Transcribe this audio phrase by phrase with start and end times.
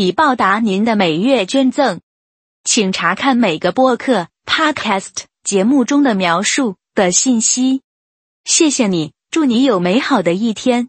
[0.00, 1.98] 以报答您的每月捐赠，
[2.62, 7.82] 请查看每个播客 podcast 节目中的描述的信息。
[8.44, 10.86] 谢谢你，祝你有美好的一天。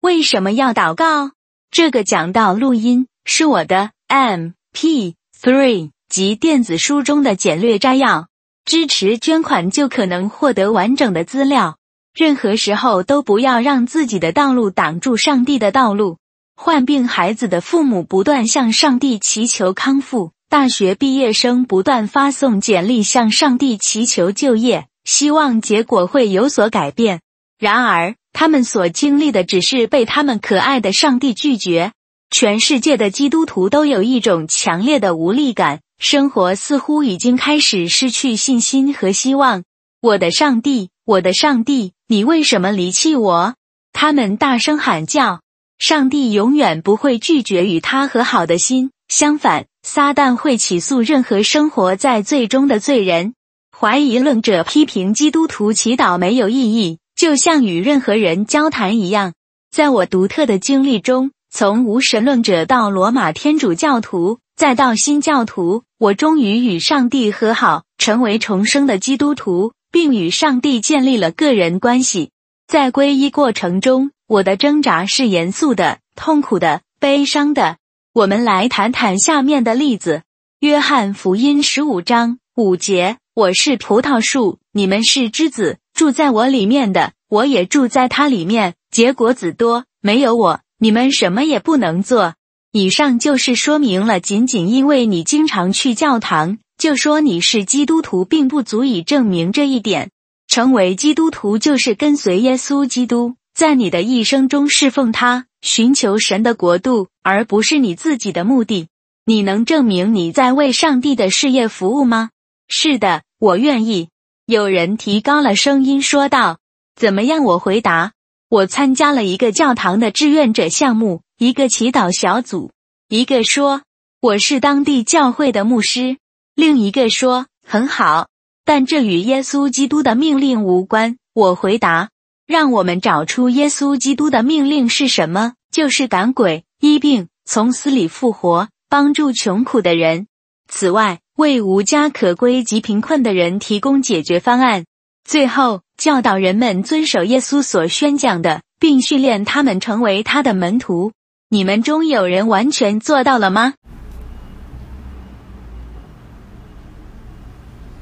[0.00, 1.32] 为什么要祷告？
[1.70, 8.28] 这个讲道录音是我的 MP3 及电子书中的简略摘要。
[8.64, 11.76] 支持捐款就可能获得完整的资料。
[12.14, 16.18] 任何时候都不要让自己的道路挡住上帝的道路。
[16.56, 27.20] 患病孩子的父母不断向上帝祈求康复，大学毕业生不断发送简历向上帝祈求就业，希望结果会有所改变。
[27.58, 31.92] 然而，他们所经历的只是被他们可爱的上帝拒绝。
[32.30, 39.62] 全世界的基督徒都有一种强烈的无力感，生活似乎已经开始失去信心和希望。
[40.02, 41.92] 我的上帝，我的上帝。
[42.08, 43.54] 你为什么离弃我？
[43.92, 45.42] 他们大声喊叫。
[45.78, 53.34] 上帝永远不会拒绝与他和好的心，相反，撒旦会起诉任何生活在最终的罪人。
[53.78, 59.34] 怀疑论者批评基督徒祈祷没有意义，就像与任何人交谈一样。
[59.70, 69.74] 在我独特的经历中，从无神论者到罗马天主教徒，再到新教徒，我终于与上帝和好，成为重生的基督徒。
[69.90, 72.30] 并与上帝建立了个人关系。
[72.66, 77.78] 在皈依过程中，我的挣扎是严肃的、痛苦的、悲伤的。
[78.12, 80.22] 我们来谈谈下面的例子：
[80.60, 89.84] 约翰福音十五章五节：“我是葡萄树，你们是枝子，住在我里面的，我也住在他里面，结果子多。
[90.00, 92.34] 没有我，你们什么也不能做。”
[92.72, 96.58] 以上就是说明了，仅仅因为你经常去教堂。
[96.80, 100.10] 就说你是基督徒，并不足以证明这一点。
[100.48, 108.88] 成为基督徒就是跟随耶稣基督，在你的一生中侍奉他，寻求神的国度，而不是你自己的目的。
[109.26, 112.30] 你能证明你在为上帝的事业服务吗？
[112.66, 114.08] 是的，我愿意。
[114.46, 116.60] 有人提高了声音说道
[116.96, 118.12] ：“怎么样？”我回答
[118.48, 122.72] ：“我参加了一个教堂的志愿者项目，一个祈祷小组。”
[123.10, 123.82] 一个说
[124.22, 126.16] ：“我是当地教会的牧师。”
[126.54, 128.28] 另一个说：“很好，
[128.64, 132.10] 但这与耶稣基督的命令无关。”我回答
[132.46, 135.54] ：“让我们找出耶稣基督的命令是什么？
[135.72, 140.26] 就是赶鬼、医病、从死里复活、帮助穷苦的人。
[140.68, 144.84] 此外，为无家可归及贫困的人提供解决方案。
[145.24, 151.12] 最后，教导人们遵守耶稣所宣讲的，并训练他们成为他的门徒。
[151.48, 153.74] 你们中有人完全做到了吗？”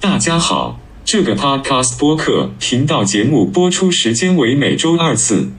[0.01, 5.51] 大家好，这个 Podcast 播客频道节目播出时间为每周二次，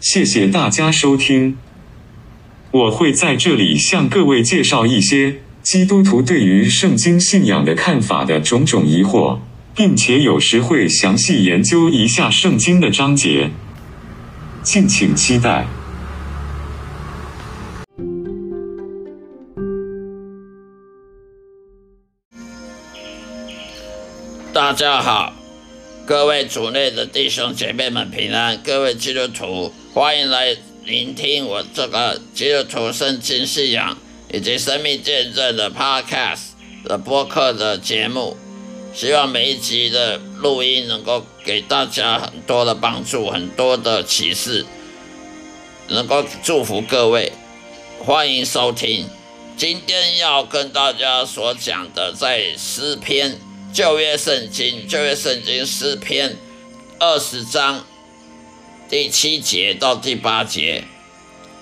[0.00, 1.58] 谢谢大家收听。
[2.70, 9.40] 我会在这里向各位介绍一些基督徒对于圣经信仰的看法的种种疑惑，
[9.76, 13.50] 并且有时会详细研究一下圣经的章节，
[14.62, 15.66] 敬请期待。
[24.64, 25.34] 大家好，
[26.06, 33.98] 各位主内的弟兄姐妹们平安，各位基督徒欢迎来聆听我这个基督徒圣经信仰
[34.32, 36.52] 以及生命见证的 Podcast
[36.84, 38.38] 的播客的节目。
[38.94, 44.64] 希望每一集的录音能够给大家很多的帮助，很多的启示，
[45.88, 47.34] 能够祝福各位。
[48.02, 49.06] 欢迎收听，
[49.58, 53.38] 今天要跟大家所讲的在诗篇。
[53.74, 56.36] 旧约圣经，旧约圣经诗篇
[57.00, 57.84] 二十章
[58.88, 60.84] 第七节到第八节，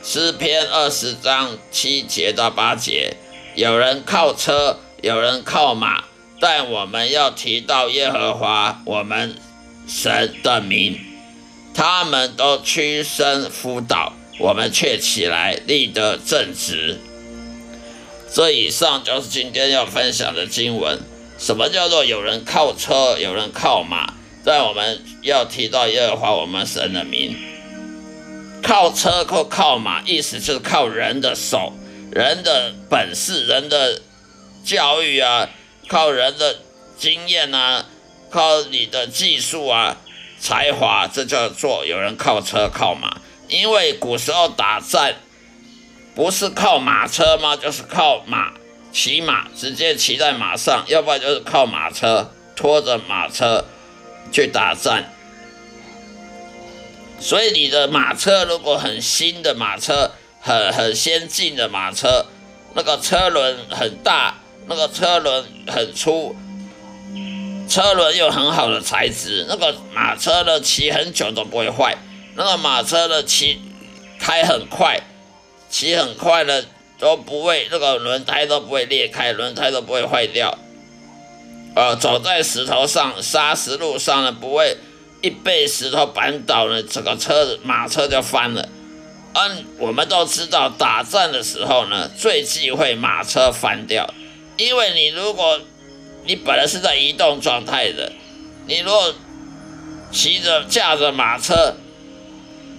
[0.04, 3.16] 诗篇二十章七节到八节，
[3.54, 6.04] 有人靠车，有人靠马，
[6.38, 9.34] 但我们要提到耶和华我们
[9.88, 11.00] 神的名，
[11.72, 17.00] 他们都屈身辅导，我们却起来立得正直。
[18.30, 21.00] 这以上就是今天要分享的经文。
[21.42, 24.14] 什么叫做有人靠车，有人靠马？
[24.44, 27.36] 在我们要提到耶和华我们神的名，
[28.62, 31.72] 靠车或靠马，意思就是靠人的手、
[32.12, 34.00] 人的本事、人的
[34.64, 35.50] 教育啊，
[35.88, 36.58] 靠人的
[36.96, 37.86] 经验啊，
[38.30, 39.96] 靠你的技术啊、
[40.38, 43.16] 才华，这叫做有人靠车靠马。
[43.48, 45.16] 因为古时候打战
[46.14, 47.56] 不是靠马车吗？
[47.56, 48.52] 就是靠马
[48.92, 53.64] 骑马，直接骑在马上，要不然就是靠马车拖着马车
[54.30, 55.02] 去打仗。
[57.18, 62.26] 所以你的马车如果很新的马车，很很先进的马车，
[62.74, 64.34] 那个车轮很大，
[64.66, 66.34] 那个车轮很粗，
[67.68, 71.96] 车轮又很好的材质，那个马车呢骑很久都不会坏。
[72.34, 73.60] 那个马车呢骑
[74.18, 75.00] 开很快，
[75.70, 76.64] 骑很快的
[77.02, 80.56] 都不会，这个轮胎都不会裂开，轮胎都不会坏掉。
[81.74, 84.76] 呃，走在石头上、砂石路上呢，不会。
[85.20, 88.68] 一被石头绊倒了，整个车子马车就翻了。
[89.34, 94.12] 嗯，我们都知道打仗的时候呢，最忌讳马车翻掉，
[94.56, 95.60] 因为你如果
[96.24, 98.12] 你本来是在移动状态的，
[98.66, 99.14] 你如果
[100.10, 101.76] 骑着驾着马车，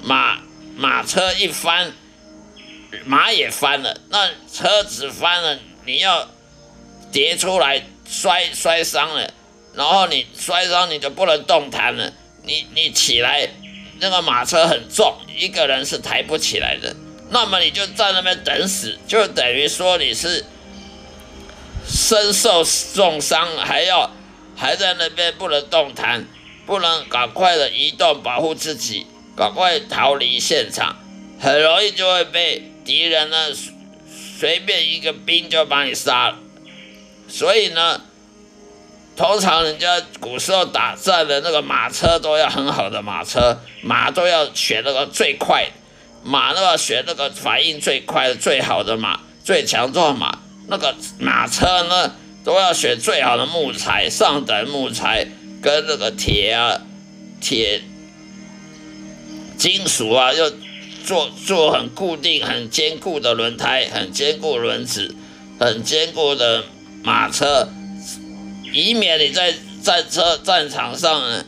[0.01, 0.39] 马
[0.75, 1.93] 马车一翻，
[3.05, 6.29] 马也翻了，那车子翻了，你要
[7.11, 9.33] 跌出来摔摔伤了，
[9.73, 12.11] 然后你摔伤你就不能动弹了。
[12.45, 13.47] 你你起来，
[13.99, 16.93] 那个马车很重，一个人是抬不起来的。
[17.29, 20.45] 那么你就在那边等死，就等于说你是
[21.87, 22.63] 身受
[22.93, 24.11] 重伤，还要
[24.57, 26.27] 还在那边不能动弹，
[26.65, 29.07] 不能赶快的移动保护自己，
[29.37, 30.97] 赶快逃离现场，
[31.39, 33.37] 很容易就会被敌人呢
[34.39, 36.37] 随便一个兵就把你杀了。
[37.27, 38.01] 所以呢。
[39.15, 45.67] 通常人家古时候打仗的那个马车都要很好的马车，马都要选那个最快，
[46.23, 50.39] 马都要选那个反应最快的最好的马，最强壮的马。
[50.67, 55.27] 那个马车呢，都要选最好的木材，上等木材
[55.61, 56.81] 跟那个铁啊、
[57.39, 57.83] 铁、
[59.59, 60.49] 金属啊，要
[61.05, 65.15] 做做很固定、很坚固的轮胎，很坚固轮子，
[65.59, 66.63] 很坚固的
[67.03, 67.67] 马车。
[68.73, 69.53] 以免你在
[69.83, 71.43] 战车战场上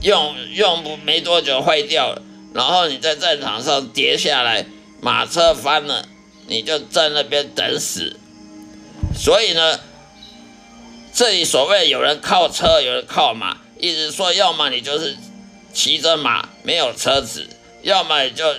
[0.00, 2.22] 用用不没多久坏掉了，
[2.54, 4.64] 然后你在战场上跌下来，
[5.02, 6.06] 马车翻了，
[6.46, 8.16] 你就在那边等死。
[9.14, 9.80] 所以呢，
[11.12, 15.16] 这里所谓有人靠车，有人靠马，意思说，要么你就是
[15.74, 17.48] 骑着马没有车子，
[17.82, 18.54] 要么就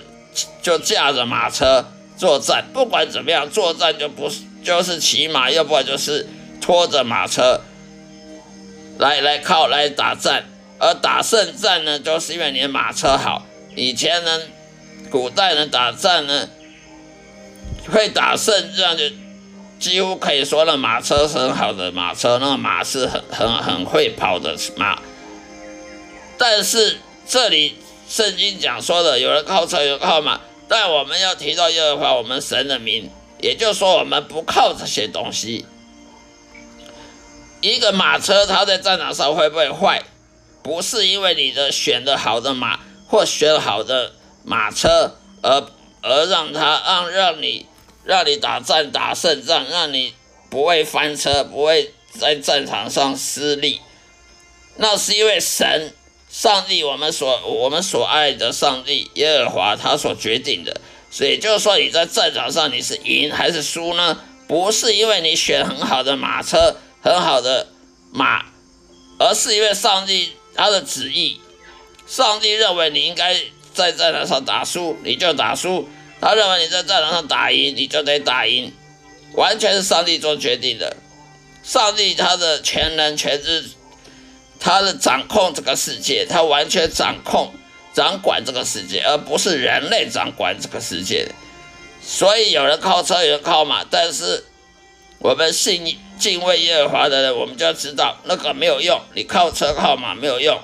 [0.62, 1.86] 就驾着马车
[2.18, 2.66] 作战。
[2.74, 6.28] 不管怎么样，作战就不是就是骑马，要不然就是。
[6.62, 7.62] 拖着马车
[9.00, 10.46] 来来靠来打战，
[10.78, 13.48] 而打胜战呢，就是因为你的马车好。
[13.76, 14.42] 以前呢，
[15.10, 16.50] 古代人打仗呢，
[17.92, 19.06] 会打胜仗就
[19.80, 25.00] 几乎可以说那马车很好的马车，那个马是很很很会跑的马。
[26.38, 27.78] 但是这里
[28.10, 35.68] 圣经讲说的，有人靠车，有人靠马，但我们要提到耶和华我们神的名，也就是说我们不靠这些东西。
[37.62, 40.02] 一个马车，它在战场上会不会坏？
[40.64, 44.14] 不是因为你的选的好的马或选好的
[44.44, 45.68] 马车而
[46.02, 47.66] 而让它让让你
[48.04, 50.16] 让你打战打胜仗，让你
[50.50, 53.80] 不会翻车，不会在战场上失利。
[54.78, 55.94] 那是因为神、
[56.40, 60.80] 上帝，我们所我们所爱的上帝耶和华他所决定的。
[61.12, 64.18] 所以就是说，你在战场上你是赢还是输呢？
[64.48, 66.78] 不是因为你选很好的马车。
[67.02, 67.68] 很好的
[68.12, 68.46] 马，
[69.18, 71.40] 而是因为上帝他的旨意，
[72.06, 73.38] 上帝认为你应该
[73.74, 75.88] 在战场上打输，你就打输；
[76.20, 78.74] 他认为你在战场上打赢，你就得打赢，
[79.34, 80.98] 完全是上帝做决定的。
[81.64, 83.70] 上帝他的全能全知，
[84.60, 87.54] 他的掌控这个世界，他完全掌控、
[87.94, 91.28] 掌管这个世界，而不是人类掌管这个世界。
[92.02, 94.44] 所以有人靠车，有人靠马，但是
[95.20, 95.98] 我们信。
[96.20, 100.60] 敬畏耶和华的人，我们就要知道那个没有用，你靠车靠马没有用。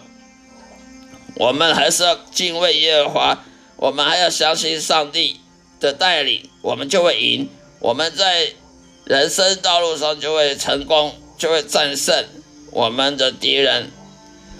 [1.38, 3.46] 我们还是要敬畏耶和华，
[3.78, 5.40] 我们还要相信上帝
[5.80, 7.50] 的带领，我们就会赢。
[7.80, 8.52] 我们在
[9.06, 12.26] 人生道路上就会成功，就会战胜
[12.76, 13.90] 我们的敌人，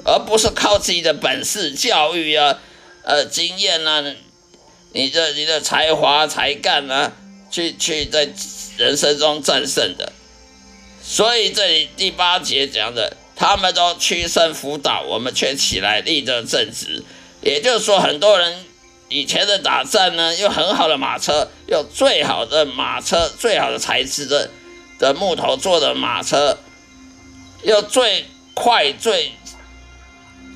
[0.06, 2.58] 而不是靠自己的本事、教育啊、
[3.04, 4.02] 呃经验啊，
[4.94, 7.12] 你的你的才华才干啊，
[7.52, 8.30] 去去在
[8.78, 10.14] 人生中战胜的。
[11.04, 17.04] 所以这里第八节讲的，他们都屈身辅导，我们却起来立正正直。
[17.42, 18.64] 也就是说，很多人
[19.10, 24.50] 以前的打仗呢，用很好的马车，用最好的马车，最好的材质的
[25.00, 26.58] 的木头做的马车，
[27.64, 29.32] 有最快、最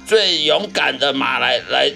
[0.07, 1.91] 最勇敢的马来来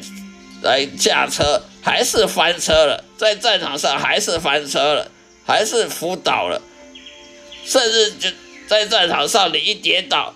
[0.62, 5.12] 来驾车，还是翻车了，在战场上还是翻车了，
[5.46, 6.62] 还是扑倒了，
[7.66, 8.30] 甚至就
[8.68, 10.34] 在战场上你一跌倒，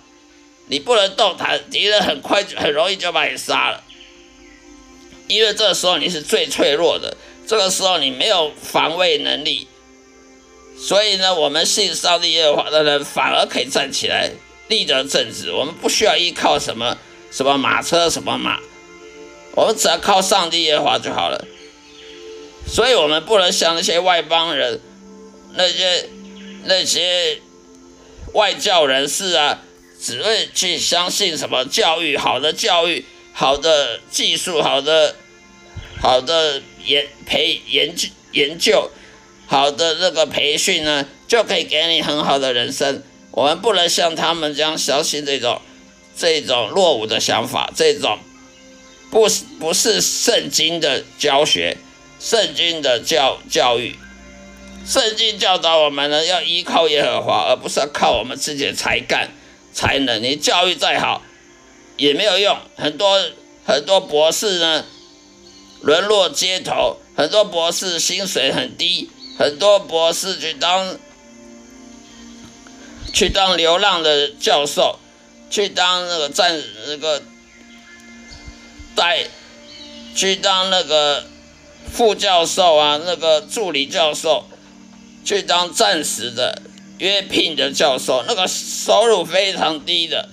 [0.66, 3.84] 你不能动弹，敌人很快就很容易就把你杀了。
[5.26, 9.68] 因为这时候你是最脆弱的，这个时候你没有防卫能力，
[10.78, 14.30] 所以呢，我们信上帝耶和华的人反而可以站起来
[14.68, 15.50] 立得正直。
[15.50, 16.96] 我们不需要依靠什么
[17.30, 18.60] 什么马车什么马，
[19.54, 21.44] 我们只要靠上帝耶和华就好了。
[22.66, 24.80] 所以，我们不能像那些外邦人、
[25.54, 26.08] 那些
[26.64, 27.40] 那些
[28.34, 29.62] 外教人士啊，
[30.00, 33.04] 只会去相信什么教育好的教育。
[33.30, 35.14] 好的技术，好的
[36.02, 38.90] 好的研培研究研究，
[39.46, 43.00] 好的那个培训呢，就可以给你很好的人生。
[43.38, 45.62] 我们不能像他们这样相信这种
[46.16, 48.18] 这种落伍的想法，这种
[49.12, 49.28] 不
[49.60, 51.76] 不是圣经的教学，
[52.18, 53.96] 圣经的教教育，
[54.84, 59.30] 圣经教导我们呢要依靠耶和华，而不是要靠我们自己的才干
[59.72, 60.20] 才能。
[60.20, 61.22] 你教育再好。
[61.96, 63.20] 也没有用，很多
[63.64, 64.84] 很多博士呢
[65.80, 70.96] 沦落街头，很多博士薪水很低，很多博士去当
[73.12, 74.98] 去当流浪的教授，
[75.50, 77.22] 去当那个战那个
[78.94, 79.26] 带
[80.14, 81.24] 去当那个
[81.92, 84.44] 副教授啊，那个助理教授，
[85.24, 86.62] 去当暂时的
[86.98, 90.28] 约聘的教授，那个收入非常低的。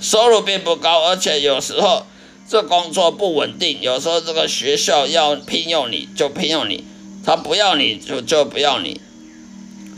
[0.00, 2.06] 收入并不高，而且有时候
[2.48, 3.80] 这工作不稳定。
[3.80, 6.84] 有时候这个学校要聘用你就聘用你，
[7.24, 9.00] 他不要你就就不要你。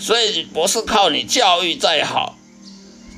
[0.05, 2.37] 所以不是靠你教育再好，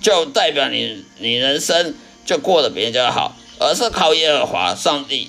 [0.00, 5.28] 就代表你你人生就过得比人家好，而是靠耶和华上帝。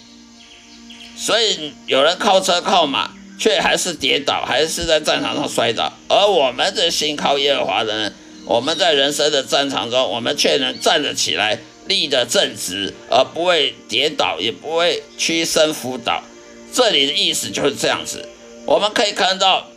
[1.18, 3.10] 所以有人靠车靠马，
[3.40, 5.92] 却还是跌倒，还是在战场上摔倒。
[6.08, 8.14] 而我们这心靠耶和华的人。
[8.46, 16.24] 我们在人生的战场中，我们却能站得起来，立得正直，而不会跌倒，也不会屈身伏倒。
[16.72, 18.30] 这里的意思就是这样子。
[18.66, 19.68] 我们可以看到，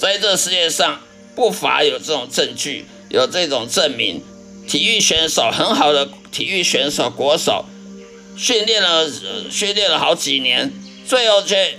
[0.00, 1.02] 在这世界上
[1.36, 4.22] 不乏有这种证据，有这种证明。
[4.66, 7.66] 体育选手很好的体育选手国手，
[8.34, 9.06] 训练了
[9.50, 10.72] 训练了好几年，
[11.06, 11.76] 最后却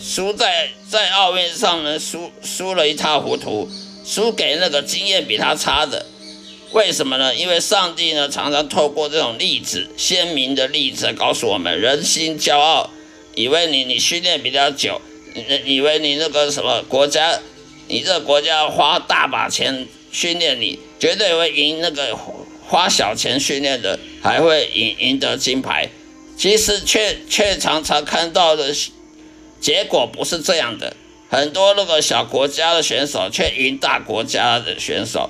[0.00, 3.68] 输在在奥运上呢，输输了一塌糊涂。
[4.06, 6.06] 输给那个经验比他差的，
[6.72, 7.34] 为什么呢？
[7.34, 12.88] 因为上帝呢常常透过这种例子，鲜明的例子告诉我们：人心骄傲，
[13.34, 15.02] 以为你你训练比较久，
[15.64, 17.38] 以为你那个什么国家，
[17.88, 22.16] 你这个国家花大把钱训练你，绝对会赢那个
[22.66, 25.88] 花小钱训练的，还会赢赢得金牌。
[26.36, 28.72] 其实却却常常看到的
[29.60, 30.94] 结果不是这样的。
[31.28, 35.28] 很多那个小国家的选手却赢大国家的选手，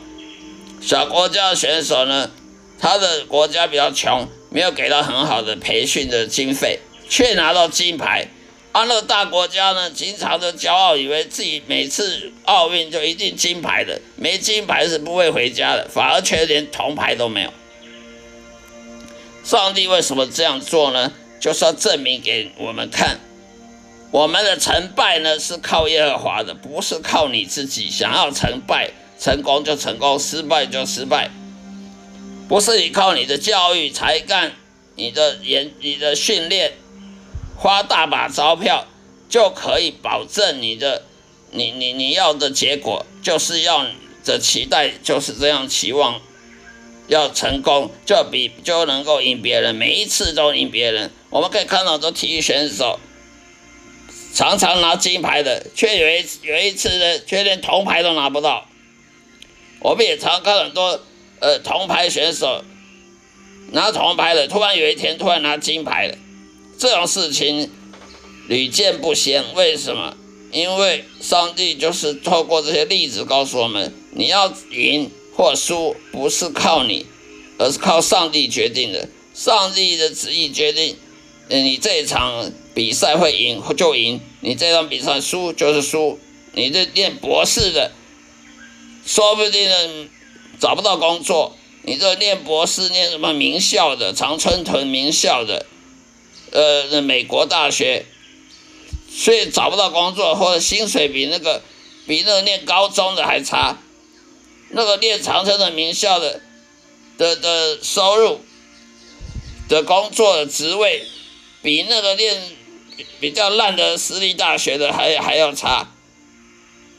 [0.81, 2.31] 小国家的选手呢，
[2.79, 8.29] 他的国家比较穷，没有给到很好的培训的经费，却拿到金牌。
[8.79, 17.53] 欢乐大国家呢，经常的骄傲，以为自己每次奥运就一定金牌的，没金牌是不会回家的，反而却连铜牌都没有。
[19.43, 21.13] 上帝为什么这样做呢？
[21.41, 23.19] 就是要证明给我们看。
[24.13, 27.91] 我们的成败呢，是靠耶和华的，不是靠你自己。
[27.91, 31.29] 想要成败，成功就成功，失败就失败。
[32.49, 34.53] 不是你靠你的教育、才干、
[34.95, 36.75] 你的研、你的训练，
[37.59, 38.87] 花大把钞票
[39.29, 41.03] 就可以保证你的，
[41.51, 43.85] 你你你要的结果，就是要
[44.25, 46.21] 的期待就是这样期望，
[47.09, 51.11] 要成功就比就能够赢别人，每一次都赢别人。
[51.31, 53.01] 我们可以看到，这体育选手。
[54.35, 58.67] 常常拿金牌的，却有一有一次呢，却连铜牌都拿不到。
[59.81, 61.01] 我们也常看很多
[61.41, 62.63] 呃铜牌选手
[63.73, 66.17] 拿铜牌的，突然有一天突然拿金牌了，
[66.79, 67.71] 这种事情
[68.47, 69.45] 屡见不鲜。
[69.55, 70.17] 为什么？
[70.53, 77.05] 因为上帝就是透过这些例子告诉我们：你要赢或输，不是靠你，
[77.59, 79.09] 而是靠上帝决定的。
[79.35, 80.97] 上帝的旨意决定，
[81.49, 82.51] 你这场。
[82.75, 86.17] 比赛会赢就赢，你这场比赛输就是输。
[86.53, 87.91] 你这念博士的，
[89.05, 90.09] 说不定呢
[90.61, 91.57] 找不到工作。
[91.83, 95.67] 你这念博士念什么名校的，常春藤名校的，
[96.53, 98.07] 呃美国大学，
[99.11, 101.63] 所以找不到工作，或者薪水比那个
[102.07, 103.79] 比那个念高中的还差，
[104.71, 106.41] 那个念长城的名校的
[107.17, 108.41] 的的收入
[109.69, 111.05] 的工作的职位，
[111.63, 112.43] 比那个念
[113.21, 115.93] 比较烂的私立大学的还还要差。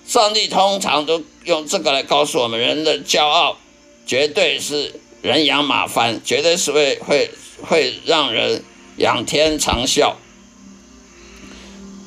[0.07, 3.59] 上帝通常都用这个来告诉我们，人的骄傲
[4.07, 7.29] 绝对是人仰马翻，绝对是会会
[7.61, 8.63] 会让人
[8.99, 10.13] 仰天长啸。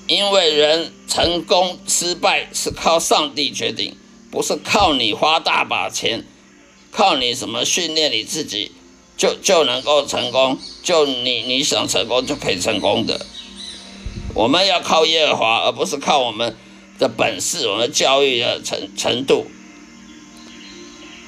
[0.06, 3.96] 因为人成功失败是靠上帝决定，
[4.30, 6.24] 不是靠你花大把钱，
[6.92, 8.70] 靠你什么训练你自己
[9.16, 13.26] 就就能够成功，就你你想成功就可以成功的。
[14.34, 16.56] 我们要靠耶和华，而不是靠我们。
[16.98, 19.46] 的本事，我们教育的程程度，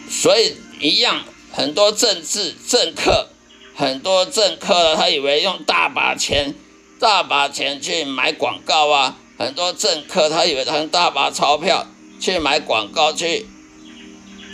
[0.08, 3.30] 所以一样，很多政治政客，
[3.74, 6.54] 很多政客，他以为用大把钱，
[7.00, 11.86] 大把钱去买广告啊，很多政客他以为他用大把钞票
[12.20, 13.46] 去买广告，去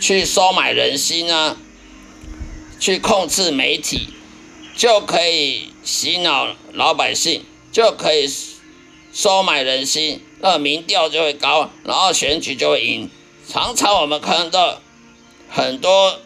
[0.01, 1.55] 去收买人心啊，
[2.79, 4.07] 去控制媒体，
[4.75, 8.27] 就可以洗脑老百姓，就可以
[9.13, 10.21] 收买人心。
[10.39, 13.07] 那民调就会高，然后选举就会赢。
[13.47, 14.81] 常常我们看到
[15.47, 16.19] 很多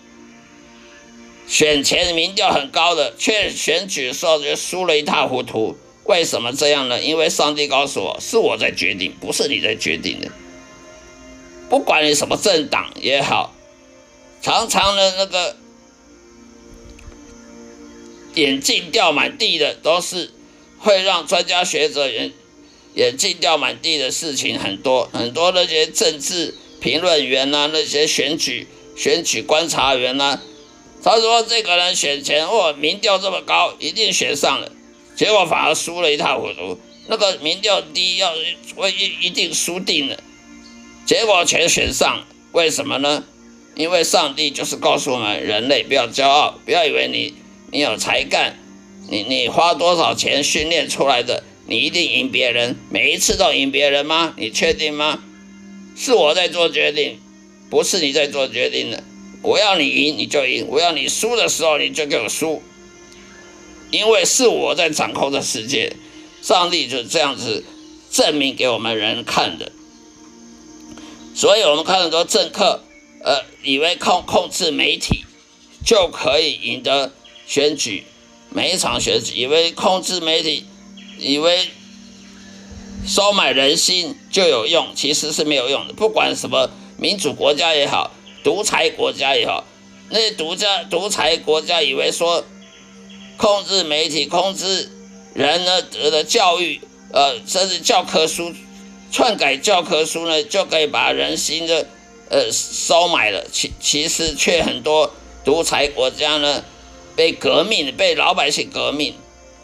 [1.47, 5.77] 选前民调很高的，却选举的时候就输了一塌糊涂。
[6.05, 7.01] 为什么这样呢？
[7.01, 10.29] 因为上帝告诉我，是我在决定，不是你在决定的。
[11.69, 13.55] 不管你什么政党也好，
[14.41, 15.55] 常常的那个
[18.35, 20.31] 眼镜掉满地的，都是
[20.79, 22.31] 会让专家学者也。
[22.93, 30.39] 眼镜掉满地的事情很多，很多那些政治评论员呐，那些选举选举观察员呐，
[31.05, 34.71] 他说这个人选前哦，民调这么高，一定选上了，
[35.15, 36.79] 结果反而输了一塌糊涂。
[37.05, 38.33] 那个民调低，要
[38.75, 40.17] 会一一定输定了，
[41.05, 43.23] 结果全选上，为什么呢？
[43.75, 47.35] 因为上帝就是告诉我们，人类不要骄傲，不要以为你
[47.71, 48.57] 你有才干，
[49.07, 51.43] 你你花多少钱训练出来的。
[51.67, 54.33] 你一定赢别人，每一次都赢别人吗？
[54.37, 55.23] 你确定吗？
[55.95, 57.19] 是我在做决定，
[57.69, 59.03] 不是你在做决定的。
[59.45, 62.61] 我要你赢你就赢，我要你输的时候你就给我输，
[63.91, 65.95] 因为是我在掌控这世界。
[66.41, 67.63] 上帝就这样子
[68.11, 69.71] 证明给我们人看的。
[71.33, 72.83] 所以我们看很多政客，
[73.23, 75.25] 呃，以为控控制媒体
[75.85, 77.11] 就可以赢得
[77.47, 78.03] 选举，
[78.49, 80.65] 每一场选举，以为控制媒体。
[81.17, 81.69] 以为
[83.07, 85.93] 收买人心就有用，其实是没有用的。
[85.93, 88.11] 不管什么民主国家也好，
[88.45, 89.65] 独裁国家也好，
[90.11, 92.45] 那些独家独裁国家以为说
[93.37, 94.87] 控制媒体、控制
[95.33, 96.79] 人呢的教育，
[97.11, 98.53] 呃，甚至教科书
[99.11, 101.87] 篡改教科书呢，就可以把人心的
[102.29, 103.43] 呃收买了。
[103.51, 105.11] 其其实却很多
[105.43, 106.63] 独裁国家呢
[107.15, 109.15] 被革命，被老百姓革命。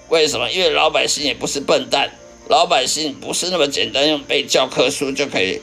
[0.10, 0.50] 为什么？
[0.52, 2.10] 因为老百姓也不是笨蛋，
[2.50, 5.62] 老百姓不是那么简单用背教科书就可以，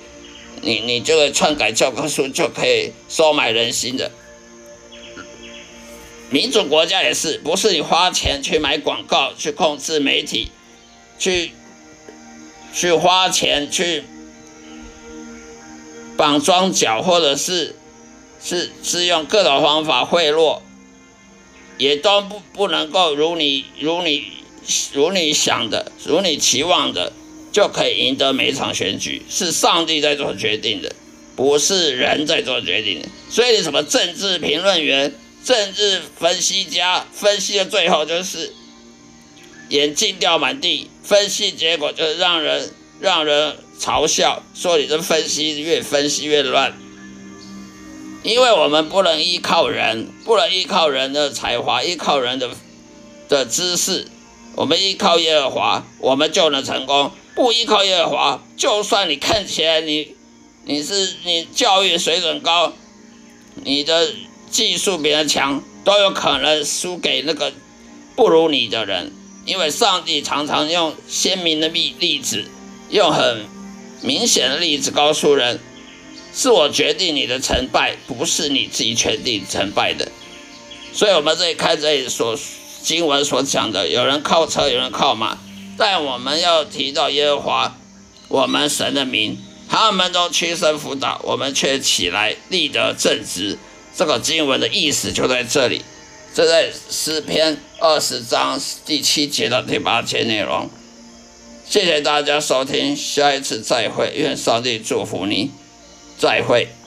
[0.63, 4.11] 你你这个篡改教科书就可以收买人心的。
[6.31, 10.51] 民主国家也是，不是你花钱去买广告、去控制媒体、
[11.19, 11.53] 去
[12.73, 14.05] 去花钱去
[16.17, 17.77] 绑庄脚，或者是
[18.43, 20.61] 是是用各种方法贿赂，
[21.79, 24.39] 也都不不能够如你如你。
[24.93, 27.15] 如你想的，如你期望的，
[27.59, 29.21] 就可以赢得每一场选举。
[29.29, 30.95] 是上帝在做决定的，
[31.35, 33.09] 不是人在做决定的。
[33.29, 35.13] 所以，什么政治评论员、
[35.45, 38.53] 政治分析家分析的最后就是
[39.71, 46.79] 眼镜掉满地，分析结果就是让人让人嘲笑，说你这分析越分析越乱。
[48.23, 52.51] 因为我们不能依靠人，不能依靠人的才华，依靠人的
[53.29, 54.07] 的知识。
[54.55, 60.17] 我们依靠耶和华，我们就能成功；不依靠耶和华，就算你看起来你
[60.65, 62.73] 你是你教育水准高，
[63.63, 64.13] 你的
[64.51, 67.53] 技术比人强，都有可能输给那个
[68.17, 69.13] 不如你的人。
[69.47, 72.45] 因为上帝常常用鲜明的例例子，
[72.91, 73.47] 用很
[74.03, 75.61] 明显的例子告诉人：
[76.35, 80.11] 是我决定你的成败，不是你自己决定成败的。
[80.93, 82.37] 所以，我们这里看这里所。
[82.81, 85.37] 经文所讲的，有人靠车，有人靠马，
[85.79, 87.77] 但我们要提到耶和华
[88.27, 89.39] 我们神的名
[89.71, 93.57] 他们都屈身辅导我们却起来立德正直。
[93.95, 95.83] 这个经文的意思就在这里
[96.35, 100.69] 这在诗篇二十章第七节到第八节内容。
[101.69, 105.51] 谢谢大家收听下一次再会愿上帝祝福你
[106.19, 106.78] 再会。